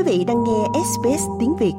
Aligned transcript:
Quý 0.00 0.18
vị 0.18 0.24
đang 0.24 0.44
nghe 0.44 0.80
SBS 0.84 1.22
tiếng 1.40 1.56
Việt. 1.60 1.72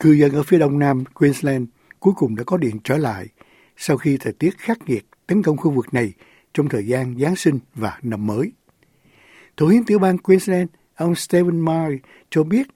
Cư 0.00 0.12
dân 0.12 0.32
ở 0.32 0.42
phía 0.42 0.58
đông 0.58 0.78
nam 0.78 1.04
Queensland 1.04 1.68
cuối 2.00 2.14
cùng 2.16 2.36
đã 2.36 2.44
có 2.44 2.56
điện 2.56 2.76
trở 2.84 2.96
lại 2.96 3.26
sau 3.76 3.96
khi 3.96 4.16
thời 4.20 4.32
tiết 4.32 4.58
khắc 4.58 4.78
nghiệt 4.86 5.06
tấn 5.26 5.42
công 5.42 5.56
khu 5.56 5.70
vực 5.70 5.94
này 5.94 6.12
trong 6.54 6.68
thời 6.68 6.86
gian 6.86 7.18
Giáng 7.18 7.36
sinh 7.36 7.58
và 7.74 7.98
năm 8.02 8.26
mới. 8.26 8.52
Thủ 9.56 9.66
hiến 9.66 9.84
tiểu 9.84 9.98
bang 9.98 10.18
Queensland, 10.18 10.68
ông 10.94 11.14
Stephen 11.14 11.60
Marr 11.60 11.94
cho 12.30 12.42
biết 12.42 12.66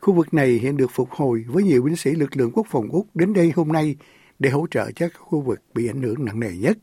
khu 0.00 0.14
vực 0.14 0.34
này 0.34 0.48
hiện 0.48 0.76
được 0.76 0.90
phục 0.90 1.10
hồi 1.10 1.44
với 1.48 1.62
nhiều 1.62 1.82
binh 1.82 1.96
sĩ 1.96 2.10
lực 2.10 2.36
lượng 2.36 2.50
quốc 2.54 2.66
phòng 2.70 2.88
Úc 2.88 3.06
đến 3.14 3.32
đây 3.32 3.52
hôm 3.56 3.72
nay 3.72 3.96
để 4.38 4.50
hỗ 4.50 4.66
trợ 4.70 4.84
cho 4.84 5.08
các 5.08 5.20
khu 5.20 5.40
vực 5.40 5.60
bị 5.74 5.88
ảnh 5.88 6.02
hưởng 6.02 6.24
nặng 6.24 6.40
nề 6.40 6.50
nhất. 6.56 6.78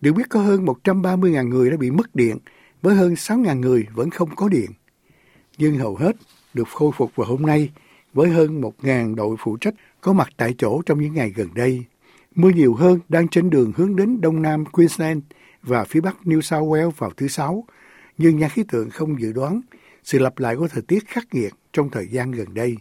Được 0.00 0.12
biết 0.12 0.28
có 0.28 0.40
hơn 0.40 0.64
130.000 0.64 1.48
người 1.48 1.70
đã 1.70 1.76
bị 1.76 1.90
mất 1.90 2.16
điện, 2.16 2.38
với 2.82 2.94
hơn 2.94 3.14
6.000 3.14 3.60
người 3.60 3.86
vẫn 3.94 4.10
không 4.10 4.36
có 4.36 4.48
điện. 4.48 4.70
Nhưng 5.58 5.78
hầu 5.78 5.96
hết 5.96 6.16
được 6.54 6.68
khôi 6.68 6.92
phục 6.96 7.16
vào 7.16 7.26
hôm 7.26 7.42
nay, 7.42 7.70
với 8.14 8.30
hơn 8.30 8.60
1.000 8.60 9.14
đội 9.14 9.36
phụ 9.38 9.56
trách 9.56 9.74
có 10.00 10.12
mặt 10.12 10.28
tại 10.36 10.54
chỗ 10.58 10.82
trong 10.86 11.00
những 11.00 11.14
ngày 11.14 11.32
gần 11.36 11.48
đây. 11.54 11.84
Mưa 12.34 12.50
nhiều 12.50 12.74
hơn 12.74 13.00
đang 13.08 13.28
trên 13.28 13.50
đường 13.50 13.72
hướng 13.76 13.96
đến 13.96 14.20
đông 14.20 14.42
nam 14.42 14.64
Queensland 14.64 15.22
và 15.62 15.84
phía 15.84 16.00
bắc 16.00 16.16
New 16.24 16.40
South 16.40 16.68
Wales 16.68 16.90
vào 16.90 17.10
thứ 17.16 17.28
Sáu, 17.28 17.64
nhưng 18.18 18.38
nhà 18.38 18.48
khí 18.48 18.62
tượng 18.68 18.90
không 18.90 19.20
dự 19.20 19.32
đoán 19.32 19.60
sự 20.04 20.18
lặp 20.18 20.38
lại 20.38 20.56
của 20.56 20.68
thời 20.68 20.82
tiết 20.82 21.08
khắc 21.08 21.34
nghiệt 21.34 21.52
trong 21.72 21.90
thời 21.90 22.06
gian 22.08 22.30
gần 22.30 22.54
đây. 22.54 22.76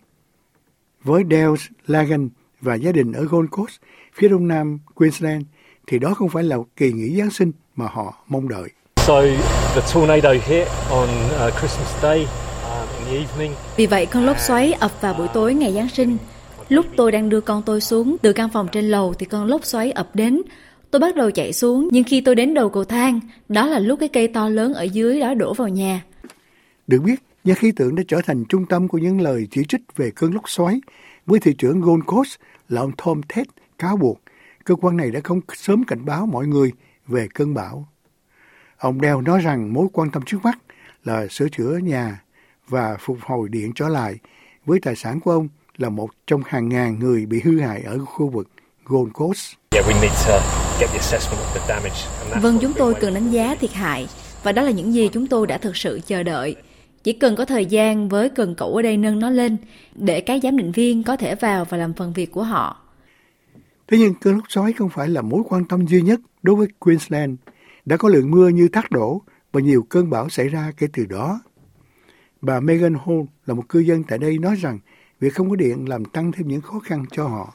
Với 1.03 1.23
Dales, 1.31 1.65
Lagan 1.87 2.29
và 2.61 2.75
gia 2.75 2.91
đình 2.91 3.11
ở 3.11 3.25
Gold 3.25 3.49
Coast, 3.49 3.75
phía 4.13 4.27
đông 4.27 4.47
nam 4.47 4.79
Queensland, 4.95 5.45
thì 5.87 5.99
đó 5.99 6.13
không 6.13 6.29
phải 6.29 6.43
là 6.43 6.57
kỳ 6.75 6.91
nghỉ 6.91 7.17
Giáng 7.17 7.31
sinh 7.31 7.51
mà 7.75 7.87
họ 7.87 8.25
mong 8.27 8.49
đợi. 8.49 8.69
So 9.07 9.21
the 9.75 9.81
tornado 9.93 10.31
hit 10.31 10.67
on 10.89 11.07
uh, 11.07 11.59
Christmas 11.59 12.01
Day 12.01 12.27
um, 12.63 12.87
in 12.99 13.07
the 13.07 13.17
evening. 13.17 13.51
Vì 13.77 13.85
vậy 13.85 14.05
con 14.05 14.25
lốc 14.25 14.39
xoáy 14.39 14.73
ập 14.73 14.91
vào 15.01 15.13
buổi 15.13 15.27
tối 15.33 15.53
ngày 15.53 15.73
Giáng 15.73 15.89
sinh. 15.89 16.17
Lúc 16.69 16.85
tôi 16.97 17.11
đang 17.11 17.29
đưa 17.29 17.41
con 17.41 17.63
tôi 17.65 17.81
xuống 17.81 18.17
từ 18.21 18.33
căn 18.33 18.49
phòng 18.53 18.67
trên 18.71 18.85
lầu 18.85 19.13
thì 19.13 19.25
con 19.25 19.45
lốc 19.45 19.65
xoáy 19.65 19.91
ập 19.91 20.09
đến. 20.13 20.41
Tôi 20.91 20.99
bắt 20.99 21.15
đầu 21.15 21.31
chạy 21.31 21.53
xuống, 21.53 21.87
nhưng 21.91 22.03
khi 22.03 22.21
tôi 22.21 22.35
đến 22.35 22.53
đầu 22.53 22.69
cầu 22.69 22.83
thang, 22.83 23.19
đó 23.49 23.67
là 23.67 23.79
lúc 23.79 23.99
cái 23.99 24.09
cây 24.09 24.27
to 24.27 24.49
lớn 24.49 24.73
ở 24.73 24.83
dưới 24.83 25.19
đó 25.19 25.33
đổ 25.33 25.53
vào 25.53 25.67
nhà. 25.67 26.03
Được 26.87 26.99
biết, 27.03 27.23
nhà 27.43 27.53
khí 27.53 27.71
tượng 27.75 27.95
đã 27.95 28.03
trở 28.07 28.21
thành 28.25 28.45
trung 28.49 28.65
tâm 28.65 28.87
của 28.87 28.97
những 28.97 29.21
lời 29.21 29.47
chỉ 29.51 29.61
trích 29.69 29.81
về 29.95 30.11
cơn 30.15 30.33
lốc 30.33 30.49
xoáy, 30.49 30.81
với 31.25 31.39
thị 31.39 31.53
trưởng 31.57 31.81
Gold 31.81 32.03
Coast 32.05 32.35
là 32.69 32.81
ông 32.81 32.91
Tom 33.05 33.21
Ted 33.35 33.47
cáo 33.79 33.97
buộc 33.97 34.21
cơ 34.63 34.75
quan 34.75 34.97
này 34.97 35.11
đã 35.11 35.19
không 35.23 35.41
sớm 35.55 35.83
cảnh 35.83 36.05
báo 36.05 36.25
mọi 36.25 36.47
người 36.47 36.71
về 37.07 37.27
cơn 37.33 37.53
bão. 37.53 37.87
Ông 38.77 39.01
Đeo 39.01 39.21
nói 39.21 39.39
rằng 39.39 39.73
mối 39.73 39.87
quan 39.93 40.11
tâm 40.11 40.23
trước 40.25 40.37
mắt 40.43 40.57
là 41.03 41.27
sửa 41.27 41.49
chữa 41.49 41.77
nhà 41.77 42.21
và 42.67 42.97
phục 42.99 43.17
hồi 43.21 43.49
điện 43.49 43.71
trở 43.75 43.87
lại 43.87 44.19
với 44.65 44.79
tài 44.81 44.95
sản 44.95 45.19
của 45.19 45.31
ông 45.31 45.47
là 45.77 45.89
một 45.89 46.09
trong 46.27 46.41
hàng 46.45 46.69
ngàn 46.69 46.99
người 46.99 47.25
bị 47.25 47.41
hư 47.43 47.59
hại 47.59 47.81
ở 47.81 48.05
khu 48.05 48.29
vực 48.29 48.47
Gold 48.85 49.11
Coast. 49.13 49.53
Vâng, 52.41 52.57
chúng 52.61 52.73
tôi 52.73 52.93
cần 52.93 53.13
đánh 53.13 53.31
giá 53.31 53.55
thiệt 53.55 53.73
hại 53.73 54.07
và 54.43 54.51
đó 54.51 54.61
là 54.61 54.71
những 54.71 54.93
gì 54.93 55.09
chúng 55.13 55.27
tôi 55.27 55.47
đã 55.47 55.57
thực 55.57 55.77
sự 55.77 55.99
chờ 56.07 56.23
đợi. 56.23 56.55
Chỉ 57.03 57.13
cần 57.13 57.35
có 57.35 57.45
thời 57.45 57.65
gian 57.65 58.09
với 58.09 58.29
cần 58.29 58.55
cẩu 58.55 58.75
ở 58.75 58.81
đây 58.81 58.97
nâng 58.97 59.19
nó 59.19 59.29
lên 59.29 59.57
để 59.95 60.21
các 60.21 60.39
giám 60.43 60.57
định 60.57 60.71
viên 60.71 61.03
có 61.03 61.17
thể 61.17 61.35
vào 61.35 61.65
và 61.65 61.77
làm 61.77 61.93
phần 61.93 62.13
việc 62.13 62.31
của 62.31 62.43
họ. 62.43 62.81
Thế 63.87 63.97
nhưng 63.97 64.13
cơn 64.13 64.35
lốc 64.35 64.43
xoáy 64.49 64.73
không 64.73 64.89
phải 64.89 65.07
là 65.07 65.21
mối 65.21 65.41
quan 65.49 65.65
tâm 65.65 65.85
duy 65.85 66.01
nhất 66.01 66.19
đối 66.43 66.55
với 66.55 66.67
Queensland. 66.79 67.35
Đã 67.87 67.97
có 67.97 68.09
lượng 68.09 68.31
mưa 68.31 68.49
như 68.49 68.67
thác 68.67 68.91
đổ 68.91 69.21
và 69.51 69.61
nhiều 69.61 69.85
cơn 69.89 70.09
bão 70.09 70.29
xảy 70.29 70.47
ra 70.47 70.71
kể 70.77 70.87
từ 70.93 71.05
đó. 71.05 71.39
Bà 72.41 72.59
Megan 72.59 72.93
Hall 72.93 73.21
là 73.45 73.53
một 73.53 73.63
cư 73.69 73.79
dân 73.79 74.03
tại 74.03 74.17
đây 74.17 74.37
nói 74.37 74.55
rằng 74.55 74.79
việc 75.19 75.35
không 75.35 75.49
có 75.49 75.55
điện 75.55 75.89
làm 75.89 76.05
tăng 76.05 76.31
thêm 76.31 76.47
những 76.47 76.61
khó 76.61 76.79
khăn 76.79 77.05
cho 77.11 77.27
họ. 77.27 77.53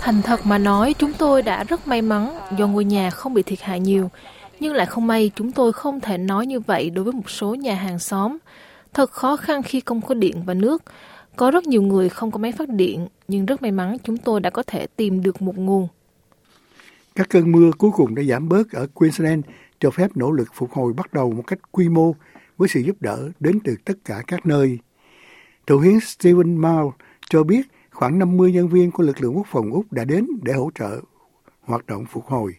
Thành 0.00 0.22
thật 0.22 0.46
mà 0.46 0.58
nói, 0.58 0.94
chúng 0.98 1.12
tôi 1.12 1.42
đã 1.42 1.64
rất 1.64 1.88
may 1.88 2.02
mắn 2.02 2.38
do 2.58 2.66
ngôi 2.66 2.84
nhà 2.84 3.10
không 3.10 3.34
bị 3.34 3.42
thiệt 3.42 3.60
hại 3.60 3.80
nhiều. 3.80 4.10
Nhưng 4.60 4.72
lại 4.74 4.86
không 4.86 5.06
may, 5.06 5.30
chúng 5.34 5.52
tôi 5.52 5.72
không 5.72 6.00
thể 6.00 6.18
nói 6.18 6.46
như 6.46 6.60
vậy 6.60 6.90
đối 6.90 7.04
với 7.04 7.12
một 7.12 7.30
số 7.30 7.54
nhà 7.54 7.74
hàng 7.74 7.98
xóm. 7.98 8.38
Thật 8.94 9.10
khó 9.10 9.36
khăn 9.36 9.62
khi 9.62 9.82
không 9.86 10.00
có 10.00 10.14
điện 10.14 10.42
và 10.46 10.54
nước. 10.54 10.82
Có 11.38 11.50
rất 11.50 11.66
nhiều 11.66 11.82
người 11.82 12.08
không 12.08 12.30
có 12.30 12.38
máy 12.38 12.52
phát 12.52 12.68
điện, 12.68 13.08
nhưng 13.28 13.46
rất 13.46 13.62
may 13.62 13.72
mắn 13.72 13.96
chúng 14.02 14.16
tôi 14.16 14.40
đã 14.40 14.50
có 14.50 14.62
thể 14.66 14.86
tìm 14.86 15.22
được 15.22 15.42
một 15.42 15.58
nguồn. 15.58 15.88
Các 17.14 17.28
cơn 17.28 17.52
mưa 17.52 17.70
cuối 17.78 17.90
cùng 17.94 18.14
đã 18.14 18.22
giảm 18.22 18.48
bớt 18.48 18.72
ở 18.72 18.86
Queensland, 18.94 19.44
cho 19.80 19.90
phép 19.90 20.10
nỗ 20.14 20.30
lực 20.30 20.48
phục 20.54 20.72
hồi 20.72 20.92
bắt 20.92 21.12
đầu 21.12 21.32
một 21.32 21.42
cách 21.46 21.58
quy 21.72 21.88
mô 21.88 22.14
với 22.56 22.68
sự 22.68 22.80
giúp 22.80 22.96
đỡ 23.00 23.30
đến 23.40 23.60
từ 23.64 23.76
tất 23.84 23.94
cả 24.04 24.22
các 24.26 24.46
nơi. 24.46 24.78
Thủ 25.66 25.78
hiến 25.78 26.00
Stephen 26.00 26.56
Mao 26.56 26.94
cho 27.30 27.42
biết 27.42 27.66
khoảng 27.92 28.18
50 28.18 28.52
nhân 28.52 28.68
viên 28.68 28.90
của 28.90 29.02
lực 29.02 29.20
lượng 29.20 29.36
quốc 29.36 29.46
phòng 29.50 29.70
Úc 29.70 29.92
đã 29.92 30.04
đến 30.04 30.26
để 30.42 30.52
hỗ 30.52 30.70
trợ 30.78 31.00
hoạt 31.60 31.86
động 31.86 32.04
phục 32.10 32.26
hồi. 32.26 32.54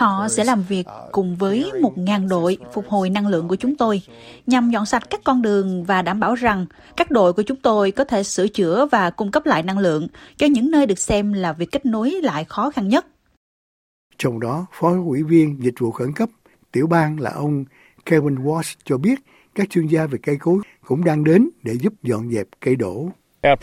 Họ 0.00 0.28
sẽ 0.28 0.44
làm 0.44 0.62
việc 0.62 0.84
uh, 0.88 1.12
cùng 1.12 1.36
với 1.36 1.70
1.000 1.80 2.28
đội 2.28 2.58
phục 2.72 2.88
hồi 2.88 3.10
năng 3.10 3.26
lượng 3.26 3.48
của 3.48 3.56
chúng 3.56 3.76
tôi 3.76 4.02
nhằm 4.46 4.70
dọn 4.70 4.86
sạch 4.86 5.10
các 5.10 5.20
con 5.24 5.42
đường 5.42 5.84
và 5.84 6.02
đảm 6.02 6.20
bảo 6.20 6.34
rằng 6.34 6.66
các 6.96 7.10
đội 7.10 7.32
của 7.32 7.42
chúng 7.42 7.60
tôi 7.60 7.90
có 7.90 8.04
thể 8.04 8.22
sửa 8.22 8.48
chữa 8.48 8.86
và 8.90 9.10
cung 9.10 9.30
cấp 9.30 9.46
lại 9.46 9.62
năng 9.62 9.78
lượng 9.78 10.08
cho 10.36 10.46
những 10.46 10.70
nơi 10.70 10.86
được 10.86 10.98
xem 10.98 11.32
là 11.32 11.52
việc 11.52 11.72
kết 11.72 11.86
nối 11.86 12.10
lại 12.22 12.44
khó 12.44 12.70
khăn 12.70 12.88
nhất. 12.88 13.06
Trong 14.18 14.40
đó, 14.40 14.66
Phó 14.72 14.88
ủy 15.06 15.22
viên 15.22 15.62
dịch 15.62 15.74
vụ 15.78 15.90
khẩn 15.90 16.12
cấp 16.12 16.28
tiểu 16.72 16.86
bang 16.86 17.20
là 17.20 17.30
ông 17.30 17.64
Kevin 18.04 18.34
Walsh 18.34 18.74
cho 18.84 18.98
biết 18.98 19.20
các 19.54 19.70
chuyên 19.70 19.86
gia 19.86 20.06
về 20.06 20.18
cây 20.22 20.36
cối 20.36 20.58
cũng 20.86 21.04
đang 21.04 21.24
đến 21.24 21.48
để 21.62 21.72
giúp 21.80 21.92
dọn 22.02 22.30
dẹp 22.30 22.46
cây 22.60 22.76
đổ. 22.76 23.10
Uh, 23.52 23.58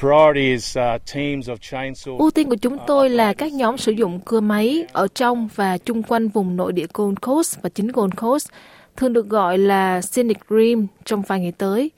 Ưu 2.20 2.32
tiên 2.32 2.50
của 2.50 2.56
chúng 2.56 2.78
tôi 2.88 3.10
là 3.10 3.34
các 3.34 3.54
nhóm 3.54 3.78
sử 3.78 3.92
dụng 3.92 4.20
cưa 4.26 4.40
máy 4.40 4.86
ở 4.92 5.08
trong 5.16 5.50
và 5.56 5.78
chung 5.78 6.04
quanh 6.04 6.28
vùng 6.28 6.56
nội 6.56 6.74
địa 6.74 6.86
Gold 6.94 7.18
Coast 7.22 7.62
và 7.62 7.70
chính 7.70 7.88
Gold 7.88 8.14
Coast, 8.16 8.48
thường 8.98 9.14
được 9.14 9.30
gọi 9.30 9.58
là 9.58 10.02
Scenic 10.02 10.38
Rim 10.50 10.88
trong 11.06 11.22
vài 11.22 11.40
ngày 11.40 11.52
tới. 11.52 11.92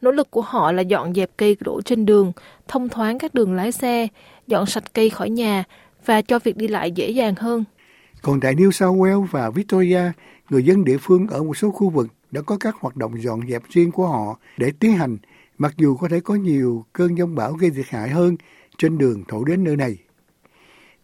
Nỗ 0.00 0.10
lực 0.10 0.30
của 0.30 0.40
họ 0.40 0.72
là 0.72 0.82
dọn 0.82 1.14
dẹp 1.14 1.30
cây 1.36 1.56
đổ 1.60 1.80
trên 1.82 2.06
đường, 2.06 2.32
thông 2.68 2.88
thoáng 2.88 3.18
các 3.18 3.34
đường 3.34 3.54
lái 3.54 3.72
xe, 3.72 4.08
dọn 4.46 4.66
sạch 4.66 4.94
cây 4.94 5.10
khỏi 5.10 5.30
nhà 5.30 5.64
và 6.04 6.22
cho 6.22 6.38
việc 6.38 6.56
đi 6.56 6.68
lại 6.68 6.92
dễ 6.92 7.10
dàng 7.10 7.34
hơn. 7.34 7.64
Còn 8.22 8.40
tại 8.40 8.54
New 8.54 8.70
South 8.70 8.98
Wales 8.98 9.26
và 9.30 9.50
Victoria, 9.50 10.02
người 10.50 10.62
dân 10.62 10.84
địa 10.84 10.96
phương 11.00 11.26
ở 11.26 11.42
một 11.42 11.56
số 11.56 11.70
khu 11.70 11.90
vực 11.90 12.06
đã 12.30 12.40
có 12.40 12.56
các 12.60 12.74
hoạt 12.80 12.96
động 12.96 13.22
dọn 13.22 13.40
dẹp 13.48 13.62
riêng 13.70 13.92
của 13.92 14.06
họ 14.06 14.38
để 14.56 14.72
tiến 14.80 14.92
hành 14.92 15.16
mặc 15.58 15.74
dù 15.76 15.96
có 15.96 16.08
thể 16.08 16.20
có 16.20 16.34
nhiều 16.34 16.84
cơn 16.92 17.18
giông 17.18 17.34
bão 17.34 17.52
gây 17.52 17.70
thiệt 17.70 17.86
hại 17.88 18.08
hơn 18.08 18.36
trên 18.78 18.98
đường 18.98 19.24
thổ 19.28 19.44
đến 19.44 19.64
nơi 19.64 19.76
này. 19.76 19.98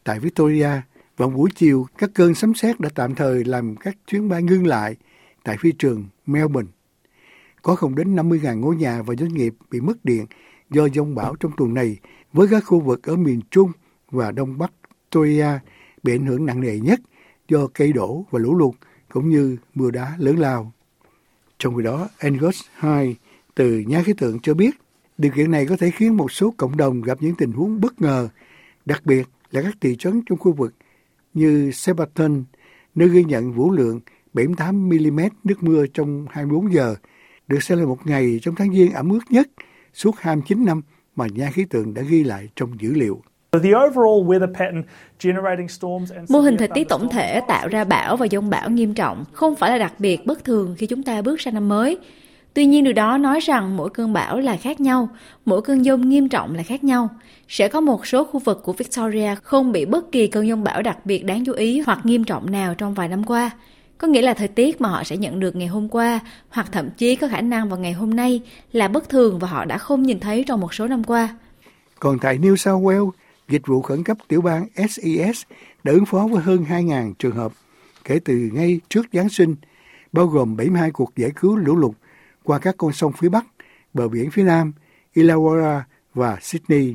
Tại 0.04 0.20
Victoria, 0.20 0.70
vào 1.16 1.30
buổi 1.30 1.50
chiều, 1.54 1.86
các 1.98 2.10
cơn 2.14 2.34
sấm 2.34 2.54
sét 2.54 2.80
đã 2.80 2.88
tạm 2.94 3.14
thời 3.14 3.44
làm 3.44 3.76
các 3.76 3.96
chuyến 4.06 4.28
bay 4.28 4.42
ngưng 4.42 4.66
lại 4.66 4.96
tại 5.42 5.56
phi 5.60 5.72
trường 5.72 6.04
Melbourne. 6.26 6.70
Có 7.62 7.74
không 7.74 7.94
đến 7.94 8.16
50.000 8.16 8.60
ngôi 8.60 8.76
nhà 8.76 9.02
và 9.02 9.14
doanh 9.14 9.34
nghiệp 9.34 9.54
bị 9.70 9.80
mất 9.80 10.04
điện 10.04 10.26
do 10.70 10.86
giông 10.86 11.14
bão 11.14 11.34
trong 11.40 11.52
tuần 11.56 11.74
này 11.74 11.96
với 12.32 12.48
các 12.48 12.64
khu 12.66 12.80
vực 12.80 13.02
ở 13.02 13.16
miền 13.16 13.40
Trung 13.50 13.72
và 14.10 14.30
Đông 14.30 14.58
Bắc 14.58 14.72
Victoria 15.14 15.58
bị 16.02 16.14
ảnh 16.14 16.26
hưởng 16.26 16.46
nặng 16.46 16.60
nề 16.60 16.78
nhất 16.78 17.00
do 17.48 17.66
cây 17.74 17.92
đổ 17.92 18.26
và 18.30 18.38
lũ 18.38 18.54
lụt 18.54 18.74
cũng 19.08 19.30
như 19.30 19.56
mưa 19.74 19.90
đá 19.90 20.16
lớn 20.18 20.38
lao. 20.38 20.72
Trong 21.58 21.76
khi 21.76 21.82
đó, 21.82 22.08
Angus 22.18 22.62
2 22.74 23.16
từ 23.54 23.78
nhà 23.86 24.02
khí 24.02 24.12
tượng 24.12 24.40
cho 24.40 24.54
biết 24.54 24.70
điều 25.18 25.32
kiện 25.36 25.50
này 25.50 25.66
có 25.66 25.76
thể 25.76 25.90
khiến 25.90 26.16
một 26.16 26.32
số 26.32 26.54
cộng 26.56 26.76
đồng 26.76 27.02
gặp 27.02 27.18
những 27.20 27.34
tình 27.38 27.52
huống 27.52 27.80
bất 27.80 28.00
ngờ, 28.00 28.28
đặc 28.84 29.02
biệt 29.04 29.28
là 29.50 29.62
các 29.62 29.74
thị 29.80 29.96
trấn 29.98 30.22
trong 30.26 30.38
khu 30.38 30.52
vực 30.52 30.74
như 31.34 31.70
Sebaton, 31.70 32.44
nơi 32.94 33.08
ghi 33.08 33.24
nhận 33.24 33.52
vũ 33.52 33.70
lượng 33.70 34.00
78 34.32 34.88
mm 34.88 35.20
nước 35.44 35.62
mưa 35.62 35.86
trong 35.94 36.26
24 36.30 36.72
giờ, 36.72 36.94
được 37.46 37.62
xem 37.62 37.78
là 37.78 37.84
một 37.84 37.98
ngày 38.04 38.38
trong 38.42 38.54
tháng 38.54 38.74
Giêng 38.74 38.92
ẩm 38.92 39.10
ướt 39.10 39.20
nhất 39.30 39.48
suốt 39.94 40.14
29 40.18 40.64
năm 40.64 40.82
mà 41.16 41.26
nhà 41.34 41.50
khí 41.50 41.64
tượng 41.70 41.94
đã 41.94 42.02
ghi 42.02 42.24
lại 42.24 42.48
trong 42.56 42.70
dữ 42.80 42.94
liệu. 42.94 43.22
Mô 46.28 46.40
hình 46.40 46.56
thời 46.56 46.68
tiết 46.68 46.88
tổng 46.88 47.08
thể 47.12 47.40
tạo 47.48 47.68
ra 47.68 47.84
bão 47.84 48.16
và 48.16 48.26
dông 48.30 48.50
bão 48.50 48.70
nghiêm 48.70 48.94
trọng 48.94 49.24
không 49.32 49.56
phải 49.56 49.70
là 49.70 49.78
đặc 49.78 49.92
biệt 49.98 50.26
bất 50.26 50.44
thường 50.44 50.74
khi 50.78 50.86
chúng 50.86 51.02
ta 51.02 51.22
bước 51.22 51.40
sang 51.40 51.54
năm 51.54 51.68
mới. 51.68 51.98
Tuy 52.54 52.66
nhiên 52.66 52.84
điều 52.84 52.92
đó 52.92 53.18
nói 53.18 53.40
rằng 53.40 53.76
mỗi 53.76 53.90
cơn 53.90 54.12
bão 54.12 54.38
là 54.38 54.56
khác 54.56 54.80
nhau, 54.80 55.08
mỗi 55.44 55.62
cơn 55.62 55.84
dông 55.84 56.08
nghiêm 56.08 56.28
trọng 56.28 56.54
là 56.54 56.62
khác 56.62 56.84
nhau. 56.84 57.08
Sẽ 57.48 57.68
có 57.68 57.80
một 57.80 58.06
số 58.06 58.24
khu 58.24 58.40
vực 58.40 58.62
của 58.62 58.72
Victoria 58.72 59.34
không 59.42 59.72
bị 59.72 59.84
bất 59.84 60.12
kỳ 60.12 60.26
cơn 60.26 60.48
dông 60.48 60.64
bão 60.64 60.82
đặc 60.82 61.06
biệt 61.06 61.24
đáng 61.24 61.44
chú 61.44 61.52
ý 61.52 61.80
hoặc 61.80 62.06
nghiêm 62.06 62.24
trọng 62.24 62.50
nào 62.50 62.74
trong 62.74 62.94
vài 62.94 63.08
năm 63.08 63.24
qua. 63.24 63.50
Có 63.98 64.08
nghĩa 64.08 64.22
là 64.22 64.34
thời 64.34 64.48
tiết 64.48 64.80
mà 64.80 64.88
họ 64.88 65.04
sẽ 65.04 65.16
nhận 65.16 65.40
được 65.40 65.56
ngày 65.56 65.66
hôm 65.66 65.88
qua 65.88 66.20
hoặc 66.48 66.66
thậm 66.72 66.90
chí 66.96 67.16
có 67.16 67.28
khả 67.28 67.40
năng 67.40 67.68
vào 67.68 67.78
ngày 67.78 67.92
hôm 67.92 68.10
nay 68.10 68.40
là 68.72 68.88
bất 68.88 69.08
thường 69.08 69.38
và 69.38 69.48
họ 69.48 69.64
đã 69.64 69.78
không 69.78 70.02
nhìn 70.02 70.20
thấy 70.20 70.44
trong 70.46 70.60
một 70.60 70.74
số 70.74 70.86
năm 70.86 71.04
qua. 71.04 71.36
Còn 72.00 72.18
tại 72.18 72.38
New 72.38 72.56
South 72.56 72.84
Wales, 72.84 73.10
dịch 73.48 73.66
vụ 73.66 73.82
khẩn 73.82 74.04
cấp 74.04 74.16
tiểu 74.28 74.40
bang 74.40 74.66
SES 74.76 75.42
đã 75.84 75.92
ứng 75.92 76.06
phó 76.06 76.26
với 76.30 76.42
hơn 76.42 76.64
2.000 76.68 77.12
trường 77.18 77.36
hợp 77.36 77.52
kể 78.04 78.18
từ 78.24 78.34
ngay 78.52 78.80
trước 78.88 79.06
Giáng 79.12 79.28
sinh, 79.28 79.54
bao 80.12 80.26
gồm 80.26 80.56
72 80.56 80.90
cuộc 80.90 81.16
giải 81.16 81.30
cứu 81.40 81.56
lũ 81.56 81.76
lụt 81.76 81.94
qua 82.44 82.58
các 82.58 82.74
con 82.78 82.92
sông 82.92 83.12
phía 83.12 83.28
Bắc, 83.28 83.46
bờ 83.94 84.08
biển 84.08 84.30
phía 84.30 84.42
Nam, 84.42 84.72
Illawarra 85.14 85.80
và 86.14 86.38
Sydney. 86.42 86.94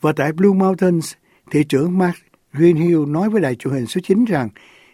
Và 0.00 0.12
tại 0.12 0.32
Blue 0.32 0.54
Mountains, 0.54 1.12
thị 1.50 1.64
trưởng 1.64 1.98
Mark 1.98 2.16
Greenhill 2.52 3.06
nói 3.06 3.30
với 3.30 3.40
đài 3.40 3.54
truyền 3.54 3.74
hình 3.74 3.86
số 3.86 4.00
9 4.04 4.24
rằng 4.24 4.48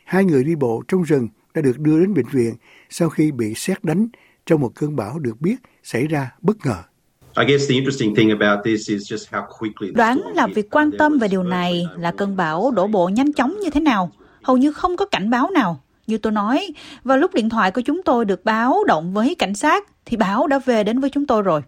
hai 0.05 0.25
người 0.25 0.45
đi 0.45 0.55
bộ 0.55 0.83
trong 0.89 1.03
rừng 1.03 1.29
đã 1.55 1.63
được 1.63 1.79
đưa 1.79 2.01
đến 2.01 2.15
bệnh 2.15 2.27
viện 2.27 2.55
sau 2.91 3.09
khi 3.09 3.33
bị 3.33 3.55
xét 3.57 3.85
đánh 3.85 4.09
trong 4.47 4.61
một 4.61 4.73
cơn 4.75 4.97
bão 4.97 5.19
được 5.19 5.41
biết 5.41 5.57
xảy 5.83 6.07
ra 6.07 6.31
bất 6.41 6.57
ngờ. 6.67 6.83
Đoán 9.95 10.21
là 10.35 10.47
việc 10.55 10.71
quan 10.71 10.91
tâm 10.99 11.19
về 11.19 11.29
điều 11.29 11.43
này 11.43 11.87
là 11.97 12.13
cơn 12.17 12.37
bão 12.37 12.71
đổ 12.71 12.87
bộ 12.87 13.09
nhanh 13.09 13.33
chóng 13.33 13.57
như 13.61 13.71
thế 13.71 13.81
nào. 13.81 14.13
Hầu 14.43 14.57
như 14.57 14.73
không 14.73 14.97
có 14.97 15.07
cảnh 15.07 15.31
báo 15.31 15.51
nào. 15.51 15.84
Như 16.07 16.19
tôi 16.19 16.33
nói, 16.33 16.71
vào 17.05 17.19
lúc 17.19 17.35
điện 17.35 17.49
thoại 17.49 17.71
của 17.71 17.81
chúng 17.81 18.03
tôi 18.03 18.25
được 18.25 18.45
báo 18.45 18.85
động 18.87 19.15
với 19.15 19.35
cảnh 19.39 19.55
sát, 19.55 19.85
thì 20.07 20.17
bão 20.17 20.47
đã 20.47 20.59
về 20.59 20.85
đến 20.85 21.01
với 21.01 21.11
chúng 21.11 21.27
tôi 21.27 21.43
rồi. 21.43 21.61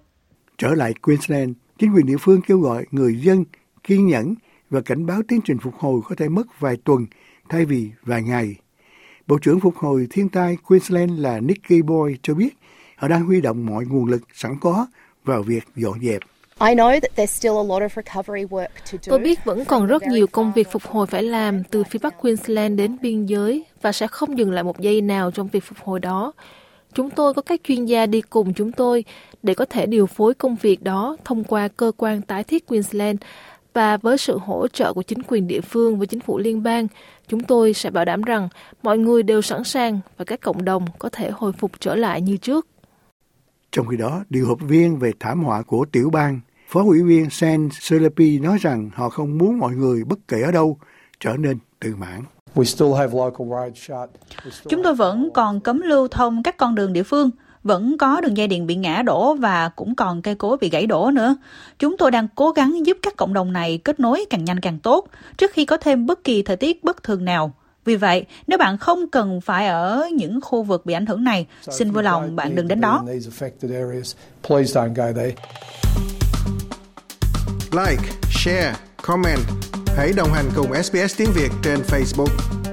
Trở 0.59 0.75
lại 0.75 0.94
Queensland, 1.03 1.53
chính 1.79 1.94
quyền 1.94 2.06
địa 2.06 2.17
phương 2.21 2.41
kêu 2.47 2.59
gọi 2.59 2.87
người 2.91 3.21
dân 3.21 3.44
kiên 3.83 4.06
nhẫn 4.06 4.35
và 4.71 4.81
cảnh 4.81 5.06
báo 5.06 5.23
tiến 5.29 5.41
trình 5.44 5.59
phục 5.59 5.75
hồi 5.75 6.00
có 6.09 6.15
thể 6.15 6.29
mất 6.29 6.61
vài 6.61 6.77
tuần 6.85 7.06
thay 7.49 7.65
vì 7.65 7.91
vài 8.03 8.23
ngày. 8.23 8.56
Bộ 9.27 9.38
trưởng 9.38 9.61
Phục 9.61 9.77
hồi 9.77 10.06
Thiên 10.11 10.29
tai 10.29 10.56
Queensland 10.56 11.21
là 11.21 11.41
Nicky 11.41 11.82
Boy 11.82 12.17
cho 12.23 12.35
biết 12.35 12.56
họ 12.97 13.09
đang 13.09 13.27
huy 13.27 13.41
động 13.41 13.67
mọi 13.67 13.85
nguồn 13.85 14.05
lực 14.05 14.23
sẵn 14.35 14.53
có 14.61 14.87
vào 15.25 15.43
việc 15.43 15.65
dọn 15.77 16.00
dẹp. 16.03 16.21
Tôi 19.06 19.19
biết 19.19 19.44
vẫn 19.44 19.64
còn 19.64 19.87
rất 19.87 20.03
nhiều 20.03 20.26
công 20.26 20.53
việc 20.53 20.70
phục 20.70 20.82
hồi 20.82 21.06
phải 21.06 21.23
làm 21.23 21.64
từ 21.64 21.85
phía 21.85 21.99
Bắc 22.03 22.20
Queensland 22.20 22.79
đến 22.79 22.97
biên 23.03 23.26
giới 23.26 23.64
và 23.82 23.93
sẽ 23.93 24.06
không 24.06 24.38
dừng 24.38 24.50
lại 24.50 24.64
một 24.64 24.81
giây 24.81 25.00
nào 25.00 25.31
trong 25.31 25.49
việc 25.49 25.64
phục 25.64 25.79
hồi 25.85 26.00
đó. 26.00 26.32
Chúng 26.94 27.11
tôi 27.11 27.35
có 27.35 27.43
các 27.43 27.61
chuyên 27.64 27.85
gia 27.85 28.06
đi 28.06 28.20
cùng 28.20 28.55
chúng 28.55 28.73
tôi 28.73 29.05
để 29.43 29.55
có 29.55 29.64
thể 29.64 29.87
điều 29.87 30.06
phối 30.06 30.35
công 30.35 30.56
việc 30.56 30.82
đó 30.82 31.17
thông 31.25 31.44
qua 31.44 31.69
cơ 31.69 31.93
quan 31.97 32.23
tái 32.23 32.44
thiết 32.44 32.67
Queensland 32.67 33.19
và 33.73 33.97
với 33.97 34.19
sự 34.19 34.38
hỗ 34.38 34.69
trợ 34.69 34.93
của 34.93 35.03
chính 35.03 35.23
quyền 35.23 35.47
địa 35.47 35.61
phương 35.61 35.99
và 35.99 36.06
chính 36.06 36.20
phủ 36.20 36.38
liên 36.38 36.62
bang, 36.62 36.87
chúng 37.29 37.41
tôi 37.41 37.73
sẽ 37.73 37.91
bảo 37.91 38.05
đảm 38.05 38.23
rằng 38.23 38.49
mọi 38.82 38.99
người 38.99 39.23
đều 39.23 39.43
sẵn 39.43 39.64
sàng 39.64 40.00
và 40.17 40.25
các 40.25 40.41
cộng 40.41 40.64
đồng 40.64 40.85
có 40.99 41.08
thể 41.08 41.31
hồi 41.31 41.53
phục 41.53 41.81
trở 41.81 41.94
lại 41.94 42.20
như 42.20 42.37
trước. 42.37 42.67
Trong 43.76 43.87
khi 43.87 43.96
đó, 43.96 44.25
điều 44.31 44.46
hợp 44.46 44.61
viên 44.61 44.99
về 44.99 45.12
thảm 45.20 45.44
họa 45.44 45.62
của 45.62 45.84
tiểu 45.93 46.11
bang, 46.11 46.40
Phó 46.69 46.82
ủy 46.84 47.02
viên 47.02 47.31
San 47.31 47.69
Selepi 47.73 48.38
nói 48.38 48.58
rằng 48.61 48.90
họ 48.94 49.08
không 49.08 49.38
muốn 49.38 49.58
mọi 49.58 49.75
người 49.75 50.05
bất 50.05 50.19
kể 50.28 50.43
ở 50.43 50.52
đâu 50.52 50.78
trở 51.20 51.37
nên 51.37 51.58
tự 51.81 51.94
mãn. 51.96 52.23
Chúng 54.69 54.82
tôi 54.82 54.94
vẫn 54.94 55.28
còn 55.34 55.61
cấm 55.61 55.81
lưu 55.81 56.08
thông 56.08 56.43
các 56.43 56.56
con 56.56 56.75
đường 56.75 56.93
địa 56.93 57.02
phương, 57.02 57.31
vẫn 57.62 57.99
có 57.99 58.20
đường 58.20 58.37
dây 58.37 58.46
điện 58.46 58.67
bị 58.67 58.76
ngã 58.76 59.02
đổ 59.02 59.34
và 59.34 59.69
cũng 59.69 59.94
còn 59.94 60.22
cây 60.22 60.34
cối 60.34 60.56
bị 60.61 60.69
gãy 60.69 60.87
đổ 60.87 61.11
nữa. 61.11 61.37
Chúng 61.79 61.96
tôi 61.96 62.11
đang 62.11 62.29
cố 62.34 62.50
gắng 62.50 62.87
giúp 62.87 62.99
các 63.02 63.17
cộng 63.17 63.32
đồng 63.32 63.52
này 63.52 63.79
kết 63.84 64.00
nối 64.00 64.25
càng 64.31 64.44
nhanh 64.44 64.61
càng 64.61 64.79
tốt 64.79 65.08
trước 65.37 65.50
khi 65.52 65.64
có 65.64 65.76
thêm 65.76 66.06
bất 66.06 66.25
kỳ 66.25 66.43
thời 66.43 66.56
tiết 66.56 66.84
bất 66.84 67.02
thường 67.02 67.25
nào. 67.25 67.55
Vì 67.87 67.97
vậy, 67.97 68.27
nếu 68.47 68.59
bạn 68.59 68.79
không 68.79 69.09
cần 69.11 69.41
phải 69.41 69.67
ở 69.67 70.09
những 70.15 70.41
khu 70.41 70.62
vực 70.62 70.87
bị 70.87 70.94
ảnh 70.94 71.06
hưởng 71.06 71.25
này, 71.25 71.47
xin 71.71 71.91
vui 71.91 72.03
lòng 72.03 72.37
bạn 72.37 72.55
đừng 72.55 72.69
đến 72.69 72.81
đó. 72.81 73.05
Like, 77.73 78.03
share, 78.31 78.75
comment. 79.03 79.41
Hãy 79.97 80.12
đồng 80.17 80.33
hành 80.33 80.50
cùng 80.56 80.83
SBS 80.83 81.19
tiếng 81.19 81.33
Việt 81.35 81.50
trên 81.62 81.79
Facebook. 81.88 82.66